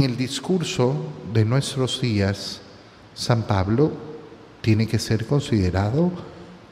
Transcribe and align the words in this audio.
En 0.00 0.06
el 0.12 0.16
discurso 0.16 0.94
de 1.30 1.44
nuestros 1.44 2.00
días, 2.00 2.62
San 3.14 3.42
Pablo 3.42 3.92
tiene 4.62 4.86
que 4.86 4.98
ser 4.98 5.26
considerado 5.26 6.10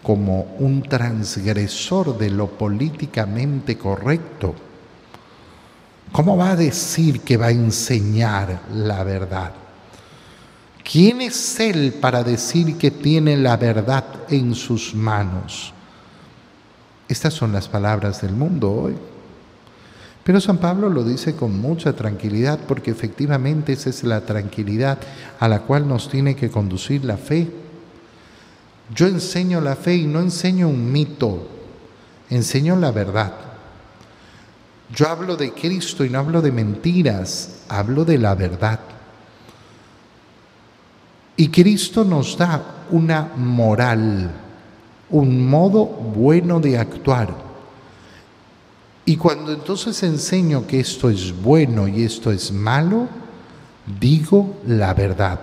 como 0.03 0.57
un 0.59 0.81
transgresor 0.81 2.17
de 2.17 2.31
lo 2.31 2.47
políticamente 2.47 3.77
correcto. 3.77 4.55
¿Cómo 6.11 6.39
va 6.39 6.53
a 6.53 6.57
decir 6.57 7.21
que 7.21 7.37
va 7.37 7.49
a 7.49 7.51
enseñar 7.51 8.63
la 8.73 9.05
verdad? 9.05 9.53
¿Quién 10.83 11.21
es 11.21 11.61
Él 11.61 11.99
para 12.01 12.25
decir 12.25 12.79
que 12.79 12.91
tiene 12.91 13.37
la 13.37 13.59
verdad 13.59 14.07
en 14.31 14.55
sus 14.55 14.95
manos? 14.95 15.75
Estas 17.07 17.35
son 17.35 17.53
las 17.53 17.69
palabras 17.69 18.23
del 18.23 18.33
mundo 18.33 18.73
hoy. 18.73 18.97
Pero 20.29 20.43
San 20.43 20.59
Pablo 20.59 20.91
lo 20.91 21.05
dice 21.05 21.35
con 21.35 21.59
mucha 21.59 21.95
tranquilidad 21.95 22.59
porque 22.69 22.91
efectivamente 22.91 23.73
esa 23.73 23.89
es 23.89 24.05
la 24.05 24.21
tranquilidad 24.21 24.99
a 25.41 25.49
la 25.49 25.61
cual 25.61 25.89
nos 25.89 26.11
tiene 26.11 26.37
que 26.37 26.51
conducir 26.51 27.03
la 27.03 27.17
fe. 27.17 27.51
Yo 28.95 29.07
enseño 29.07 29.63
la 29.63 29.75
fe 29.75 29.95
y 29.95 30.07
no 30.07 30.21
enseño 30.21 30.69
un 30.69 30.93
mito, 30.93 31.49
enseño 32.29 32.77
la 32.77 32.91
verdad. 32.91 33.33
Yo 34.95 35.09
hablo 35.09 35.35
de 35.35 35.55
Cristo 35.55 36.05
y 36.05 36.11
no 36.11 36.19
hablo 36.19 36.43
de 36.43 36.53
mentiras, 36.53 37.63
hablo 37.67 38.05
de 38.05 38.19
la 38.19 38.35
verdad. 38.35 38.81
Y 41.39 41.49
Cristo 41.49 42.05
nos 42.05 42.37
da 42.37 42.85
una 42.91 43.33
moral, 43.35 44.31
un 45.09 45.49
modo 45.49 45.87
bueno 45.87 46.61
de 46.61 46.77
actuar 46.77 47.48
y 49.09 49.17
cuando 49.17 49.55
entonces 49.55 50.03
enseño 50.03 50.67
que 50.67 50.81
esto 50.81 51.09
es 51.09 51.35
bueno 51.35 51.89
y 51.89 52.05
esto 52.05 52.31
es 52.31 52.53
malo, 52.53 53.09
digo 53.99 54.59
la 54.67 54.93
verdad. 54.93 55.41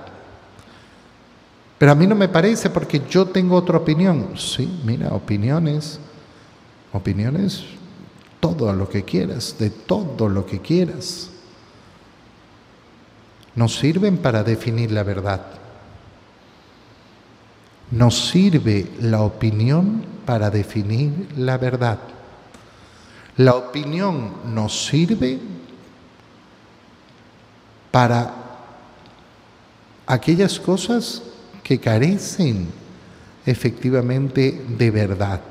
Pero 1.80 1.92
a 1.92 1.96
mí 1.96 2.06
no 2.06 2.14
me 2.14 2.28
parece 2.28 2.70
porque 2.70 3.02
yo 3.10 3.26
tengo 3.26 3.56
otra 3.56 3.78
opinión. 3.78 4.34
Sí, 4.38 4.82
mira, 4.86 5.10
opiniones, 5.16 6.00
opiniones, 6.94 7.64
todo 8.40 8.72
lo 8.72 8.88
que 8.88 9.04
quieras, 9.04 9.56
de 9.58 9.72
todo 9.72 10.30
lo 10.30 10.46
que 10.46 10.62
quieras. 10.62 11.32
Nos 13.56 13.80
sirven 13.80 14.18
para 14.18 14.44
definir 14.44 14.92
la 14.92 15.02
verdad. 15.02 15.42
Nos 17.90 18.30
sirve 18.30 18.92
la 19.02 19.24
opinión 19.24 20.06
para 20.24 20.52
definir 20.52 21.30
la 21.36 21.58
verdad. 21.58 21.98
La 23.38 23.56
opinión 23.56 24.54
nos 24.54 24.88
sirve 24.88 25.40
para 27.92 28.34
aquellas 30.08 30.60
cosas 30.60 31.22
que 31.64 31.80
carecen 31.80 32.68
efectivamente 33.46 34.66
de 34.70 34.92
verdad. 34.92 35.42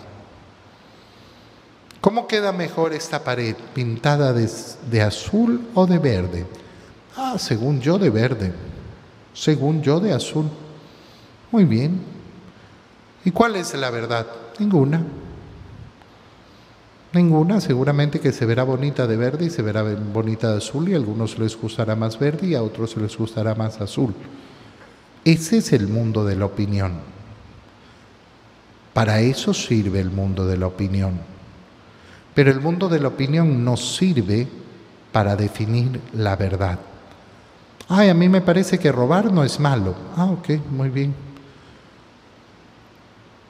¿Cómo 2.01 2.27
queda 2.27 2.53
mejor 2.53 2.93
esta 2.93 3.25
pared? 3.25 3.57
¿Pintada 3.75 4.33
de, 4.33 5.03
azul 5.03 5.69
o 5.75 5.87
de 5.87 5.99
verde? 5.99 6.47
Ah, 7.17 7.37
según 7.39 7.81
yo 7.81 7.99
de 7.99 8.11
verde. 8.11 8.53
Según 9.33 9.83
yo 9.83 10.01
de 10.01 10.13
azul. 10.13 10.51
Muy 11.51 11.65
bien. 11.65 12.01
¿Y 13.25 13.31
cuál 13.31 13.57
es 13.57 13.75
la 13.75 13.91
verdad? 13.91 14.27
Ninguna. 14.59 15.03
Ninguna, 17.15 17.61
seguramente 17.61 18.19
que 18.19 18.33
se 18.33 18.45
verá 18.45 18.65
bonita 18.65 19.07
de 19.07 19.17
verde 19.17 19.47
y 19.47 19.51
se 19.51 19.63
verá 19.63 19.85
bonita 19.85 20.51
de 20.51 20.59
azul 20.59 20.89
y 20.89 20.95
a 20.95 20.97
algunos 20.97 21.39
les 21.39 21.57
gustará 21.57 21.95
más 21.95 22.19
verde 22.19 22.49
y 22.49 22.55
a 22.57 22.63
otros 22.63 22.97
les 22.97 23.17
gustará 23.17 23.55
más 23.55 23.81
azul. 23.81 24.13
Ese 25.25 25.59
es 25.59 25.73
el 25.73 25.87
mundo 25.87 26.25
de 26.25 26.35
la 26.35 26.47
opinión. 26.47 26.95
Para 28.93 29.21
eso 29.21 29.55
sirve 29.55 30.01
el 30.01 30.11
mundo 30.11 30.45
de 30.45 30.57
la 30.57 30.67
opinión. 30.67 31.21
Pero 32.35 32.51
el 32.51 32.61
mundo 32.61 32.89
de 32.89 32.99
la 32.99 33.09
opinión 33.09 33.65
no 33.65 33.77
sirve 33.77 34.49
para 35.13 35.37
definir 35.37 36.01
la 36.15 36.35
verdad. 36.35 36.81
Ay, 37.89 38.09
a 38.09 38.15
mí 38.15 38.29
me 38.29 38.41
parece 38.41 38.79
que 38.79 38.91
robar 38.91 39.33
no 39.33 39.45
es 39.45 39.61
malo. 39.61 39.95
Ah, 40.17 40.27
ok, 40.27 40.49
muy 40.69 40.91
bien. 40.91 41.15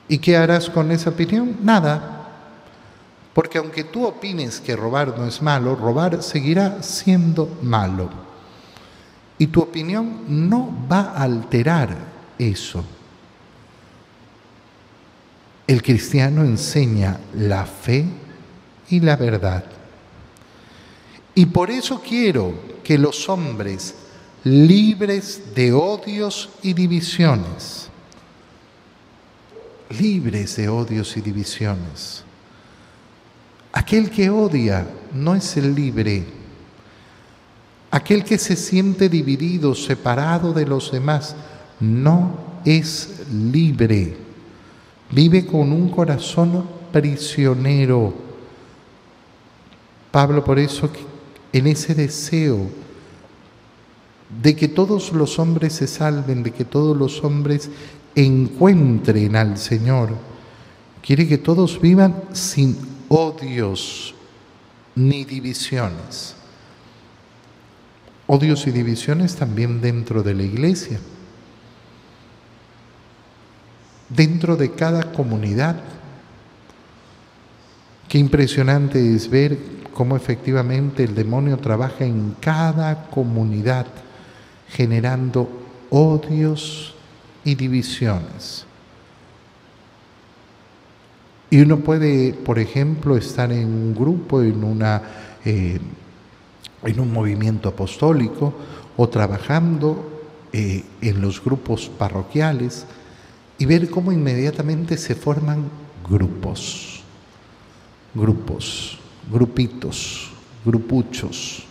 ¿Y 0.06 0.18
qué 0.18 0.36
harás 0.36 0.68
con 0.68 0.90
esa 0.90 1.10
opinión? 1.10 1.56
Nada, 1.62 2.13
porque 3.34 3.58
aunque 3.58 3.82
tú 3.84 4.06
opines 4.06 4.60
que 4.60 4.76
robar 4.76 5.18
no 5.18 5.26
es 5.26 5.42
malo, 5.42 5.74
robar 5.74 6.22
seguirá 6.22 6.82
siendo 6.82 7.58
malo. 7.62 8.08
Y 9.36 9.48
tu 9.48 9.60
opinión 9.60 10.48
no 10.48 10.72
va 10.90 11.12
a 11.16 11.24
alterar 11.24 11.96
eso. 12.38 12.84
El 15.66 15.82
cristiano 15.82 16.42
enseña 16.42 17.18
la 17.34 17.66
fe 17.66 18.04
y 18.88 19.00
la 19.00 19.16
verdad. 19.16 19.64
Y 21.34 21.46
por 21.46 21.70
eso 21.70 22.00
quiero 22.00 22.54
que 22.84 22.96
los 22.96 23.28
hombres 23.28 23.96
libres 24.44 25.54
de 25.54 25.72
odios 25.72 26.50
y 26.62 26.74
divisiones, 26.74 27.88
libres 29.98 30.56
de 30.56 30.68
odios 30.68 31.16
y 31.16 31.22
divisiones, 31.22 32.22
Aquel 33.74 34.08
que 34.08 34.30
odia 34.30 34.86
no 35.12 35.34
es 35.34 35.56
el 35.56 35.74
libre. 35.74 36.24
Aquel 37.90 38.22
que 38.22 38.38
se 38.38 38.54
siente 38.54 39.08
dividido, 39.08 39.74
separado 39.74 40.52
de 40.52 40.64
los 40.64 40.92
demás, 40.92 41.34
no 41.80 42.38
es 42.64 43.24
libre. 43.32 44.16
Vive 45.10 45.44
con 45.44 45.72
un 45.72 45.88
corazón 45.88 46.64
prisionero. 46.92 48.14
Pablo 50.12 50.44
por 50.44 50.60
eso 50.60 50.88
en 51.52 51.66
ese 51.66 51.96
deseo 51.96 52.70
de 54.40 54.54
que 54.54 54.68
todos 54.68 55.12
los 55.12 55.40
hombres 55.40 55.72
se 55.72 55.88
salven, 55.88 56.44
de 56.44 56.52
que 56.52 56.64
todos 56.64 56.96
los 56.96 57.24
hombres 57.24 57.68
encuentren 58.14 59.34
al 59.34 59.58
Señor, 59.58 60.10
quiere 61.02 61.26
que 61.26 61.38
todos 61.38 61.80
vivan 61.80 62.14
sin 62.32 62.93
odios 63.14 64.12
ni 64.96 65.24
divisiones. 65.24 66.34
Odios 68.26 68.66
y 68.66 68.72
divisiones 68.72 69.36
también 69.36 69.80
dentro 69.80 70.22
de 70.24 70.34
la 70.34 70.42
iglesia, 70.42 70.98
dentro 74.08 74.56
de 74.56 74.72
cada 74.72 75.12
comunidad. 75.12 75.76
Qué 78.08 78.18
impresionante 78.18 79.14
es 79.14 79.30
ver 79.30 79.58
cómo 79.92 80.16
efectivamente 80.16 81.04
el 81.04 81.14
demonio 81.14 81.58
trabaja 81.58 82.04
en 82.04 82.34
cada 82.40 83.06
comunidad 83.10 83.86
generando 84.70 85.48
odios 85.90 86.94
y 87.44 87.54
divisiones. 87.54 88.66
Y 91.54 91.60
uno 91.60 91.78
puede, 91.78 92.32
por 92.32 92.58
ejemplo, 92.58 93.16
estar 93.16 93.52
en 93.52 93.68
un 93.68 93.94
grupo, 93.94 94.42
en, 94.42 94.64
una, 94.64 95.00
eh, 95.44 95.78
en 96.82 96.98
un 96.98 97.12
movimiento 97.12 97.68
apostólico 97.68 98.52
o 98.96 99.08
trabajando 99.08 100.24
eh, 100.52 100.82
en 101.00 101.20
los 101.20 101.44
grupos 101.44 101.88
parroquiales 101.96 102.86
y 103.56 103.66
ver 103.66 103.88
cómo 103.88 104.10
inmediatamente 104.10 104.96
se 104.96 105.14
forman 105.14 105.70
grupos, 106.10 107.04
grupos, 108.16 108.98
grupitos, 109.30 110.32
grupuchos, 110.64 111.62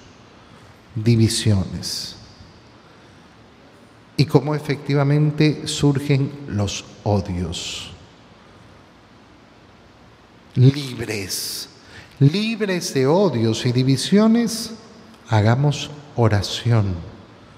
divisiones. 0.96 2.16
Y 4.16 4.24
cómo 4.28 4.56
efectivamente 4.56 5.68
surgen 5.68 6.32
los 6.48 6.86
odios 7.04 7.93
libres, 10.56 11.70
libres 12.20 12.94
de 12.94 13.08
odios 13.08 13.66
y 13.66 13.72
divisiones, 13.72 14.72
hagamos 15.30 15.92
oración 16.16 17.13